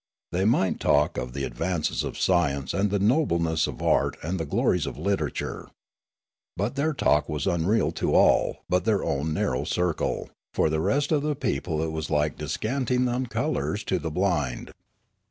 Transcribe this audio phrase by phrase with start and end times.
[0.31, 4.47] They might talk of the advances of science and the nobleness of art and the
[4.47, 5.69] glories of literature.
[6.57, 11.11] But their talk was unreal to all but their own narrow circle; for the rest
[11.11, 14.71] of the people it was like descanting on colours to the blind.